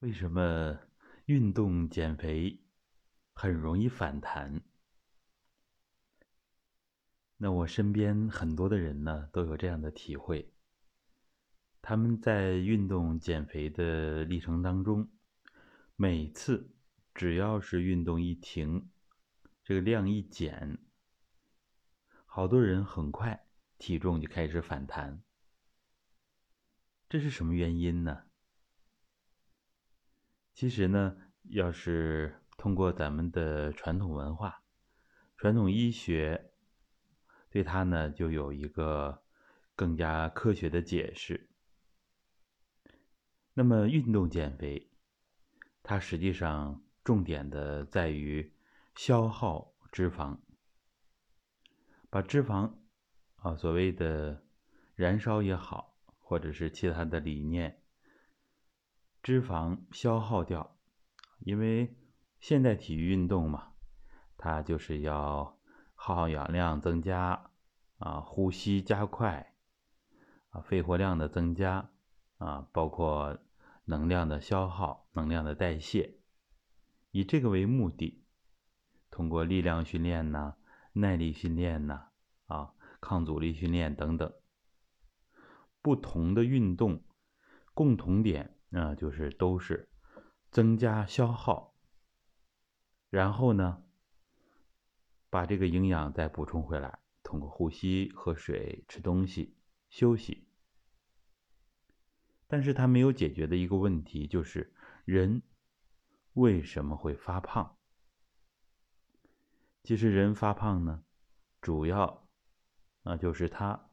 [0.00, 0.78] 为什么
[1.24, 2.60] 运动减肥
[3.32, 4.62] 很容易反弹？
[7.38, 10.52] 那我身边很多的人呢都有这样的体会，
[11.82, 15.10] 他们在运动减肥的历程当中，
[15.96, 16.76] 每次
[17.12, 18.88] 只要是运动一停，
[19.64, 20.78] 这个量一减，
[22.24, 25.24] 好多人很快体重就开始反弹，
[27.08, 28.27] 这是什么原因呢？
[30.58, 31.16] 其实呢，
[31.50, 34.60] 要是通过咱们的传统文化、
[35.36, 36.50] 传统医学，
[37.48, 39.22] 对它呢就有一个
[39.76, 41.48] 更加科学的解释。
[43.54, 44.90] 那么，运动减肥，
[45.84, 48.52] 它实际上重点的在于
[48.96, 50.38] 消耗脂肪，
[52.10, 52.74] 把脂肪
[53.36, 54.42] 啊，所谓的
[54.96, 57.80] 燃烧也好，或者是其他的理念。
[59.22, 60.76] 脂肪消耗掉，
[61.40, 61.96] 因为
[62.40, 63.72] 现代体育运动嘛，
[64.36, 65.58] 它就是要
[65.94, 67.50] 耗氧量增加
[67.98, 69.54] 啊，呼吸加快
[70.50, 71.90] 啊，肺活量的增加
[72.38, 73.38] 啊，包括
[73.84, 76.20] 能量的消耗、能量的代谢，
[77.10, 78.24] 以这个为目的，
[79.10, 80.54] 通过力量训练呐、
[80.92, 82.08] 耐力训练呐、
[82.46, 84.32] 啊抗阻力训练等等，
[85.80, 87.02] 不同的运动
[87.74, 88.57] 共同点。
[88.68, 89.88] 那就是都是
[90.50, 91.74] 增加消耗，
[93.10, 93.82] 然后呢，
[95.30, 99.56] 把这个营养再补充回来，通过呼吸、喝水、吃东西、
[99.88, 100.46] 休息。
[102.46, 104.72] 但是它没有解决的一个问题就是，
[105.04, 105.42] 人
[106.32, 107.76] 为什么会发胖？
[109.84, 111.04] 其实人发胖呢，
[111.60, 112.28] 主要
[113.02, 113.90] 那就是他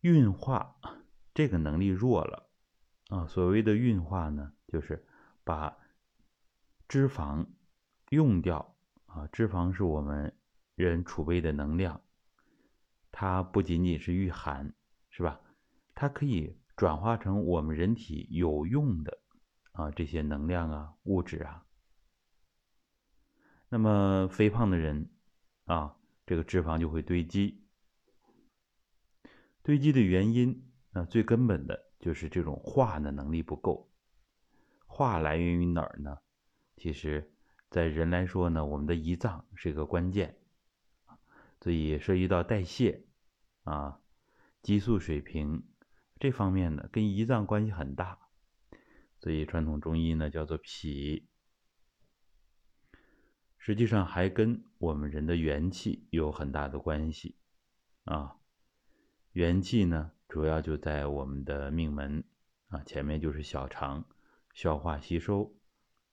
[0.00, 0.76] 运化
[1.32, 2.51] 这个能力弱了。
[3.12, 5.04] 啊，所谓的运化呢，就是
[5.44, 5.76] 把
[6.88, 7.46] 脂肪
[8.08, 9.26] 用掉啊。
[9.26, 10.34] 脂肪是我们
[10.76, 12.00] 人储备的能量，
[13.10, 14.72] 它不仅仅是御寒，
[15.10, 15.38] 是吧？
[15.94, 19.18] 它可以转化成我们人体有用的
[19.72, 21.66] 啊这些能量啊物质啊。
[23.68, 25.10] 那么肥胖的人
[25.66, 27.62] 啊，这个脂肪就会堆积，
[29.62, 31.91] 堆积的原因啊，最根本的。
[32.02, 33.88] 就是这种化的能力不够，
[34.86, 36.18] 化来源于哪儿呢？
[36.76, 37.32] 其实，
[37.70, 40.36] 在人来说呢，我们的胰脏是一个关键，
[41.60, 43.06] 所以涉及到代谢
[43.62, 44.00] 啊、
[44.62, 45.62] 激素水平
[46.18, 48.18] 这方面呢，跟胰脏关系很大。
[49.20, 51.28] 所以传统中医呢叫做脾，
[53.58, 57.36] 实际上还跟我们人的元气有很大的关系
[58.06, 58.38] 啊，
[59.30, 60.10] 元气呢。
[60.32, 62.24] 主要就在我们的命门
[62.68, 64.06] 啊，前面就是小肠，
[64.54, 65.54] 消化吸收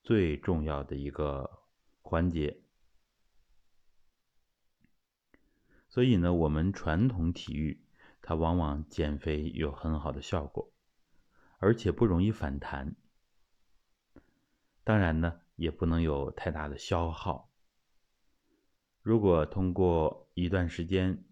[0.03, 1.61] 最重要的一个
[2.01, 2.59] 环节。
[5.87, 7.81] 所以呢，我们传统体育
[8.21, 10.69] 它往往减肥有很好的效果，
[11.59, 12.97] 而且不容易反弹。
[14.83, 17.49] 当然呢，也不能有太大的消耗。
[19.01, 21.23] 如果通过一段时间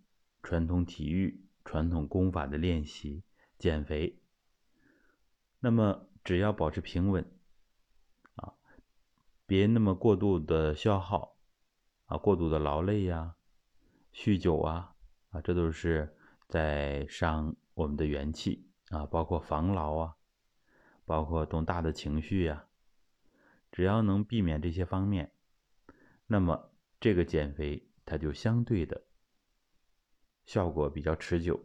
[0.41, 3.23] 传统体育，传统功法的练习
[3.59, 4.17] 减肥，
[5.59, 7.29] 那么只要保持平稳，
[8.35, 8.53] 啊，
[9.45, 11.35] 别那么过度的消耗，
[12.05, 13.35] 啊，过度的劳累呀，
[14.13, 14.95] 酗酒啊，
[15.31, 16.15] 啊，这都是
[16.47, 20.15] 在伤我们的元气啊，包括防劳啊，
[21.03, 22.65] 包括动大的情绪呀，
[23.73, 25.33] 只要能避免这些方面，
[26.27, 29.06] 那么这个减肥它就相对的。
[30.47, 31.59] 效果比较持久，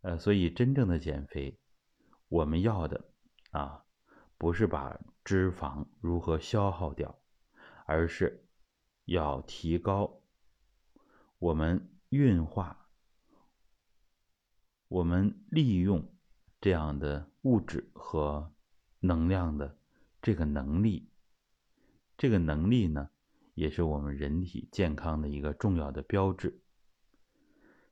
[0.00, 1.60] 呃，所以真正的减肥，
[2.26, 3.08] 我们要的
[3.52, 3.84] 啊，
[4.36, 7.22] 不是把脂肪如何消耗掉，
[7.86, 8.48] 而是
[9.04, 10.20] 要提高
[11.38, 12.90] 我们运化、
[14.88, 16.12] 我们利用
[16.60, 18.52] 这样的物质和
[18.98, 19.78] 能量的
[20.20, 21.08] 这个能力。
[22.18, 23.08] 这个能力呢？
[23.54, 26.62] 也是我们人体健康的一个重要的标志。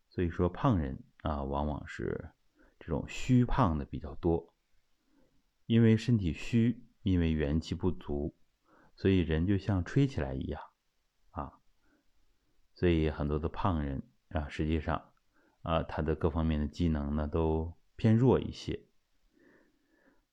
[0.08, 2.30] 所以说，胖人啊，往往是
[2.78, 4.54] 这种虚胖的比较多，
[5.66, 8.34] 因为身体虚，因为元气不足，
[8.96, 10.60] 所以人就像吹起来一样
[11.30, 11.52] 啊。
[12.74, 15.12] 所以很多的胖人啊，实际上
[15.62, 18.80] 啊，他的各方面的机能呢都偏弱一些。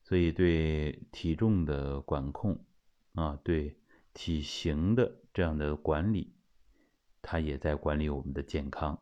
[0.01, 2.65] 所以对体重的管控
[3.13, 3.77] 啊，对。
[4.17, 6.33] 体型的这样的管理，
[7.21, 8.99] 它也在管理我们的健康。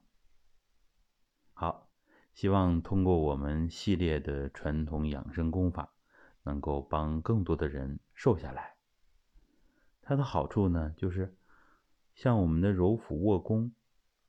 [1.53, 1.89] 好，
[2.33, 5.94] 希望通过我们系列的传统养生功法，
[6.44, 8.75] 能够帮更多的人瘦下来。
[10.01, 11.38] 它的好处呢，就是
[12.13, 13.71] 像我们的揉腹卧功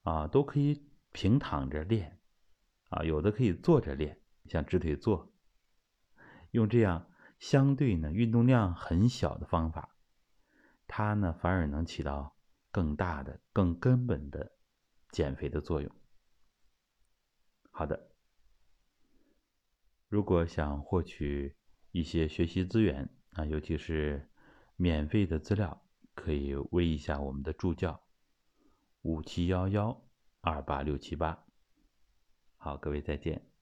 [0.04, 2.20] 啊，都可以平躺着练
[2.90, 5.32] 啊，有的可以坐着练，像直腿坐。
[6.52, 7.10] 用这样
[7.40, 9.95] 相对呢运动量很小的方法，
[10.86, 12.36] 它呢反而能起到
[12.70, 14.52] 更大的、更根本的
[15.10, 15.90] 减肥的作用。
[17.70, 18.10] 好的，
[20.08, 21.56] 如果想获取
[21.90, 24.30] 一些学习资源啊，尤其是
[24.76, 25.82] 免费的资料，
[26.14, 28.02] 可以微一下我们的助教
[29.02, 30.02] 五七幺幺
[30.40, 31.44] 二八六七八。
[32.56, 33.55] 好，各位再见。